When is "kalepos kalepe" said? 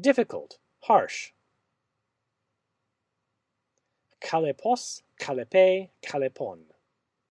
4.20-5.90